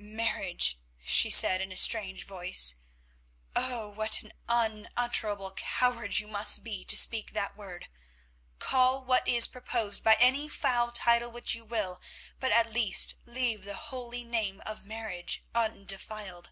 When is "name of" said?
14.24-14.84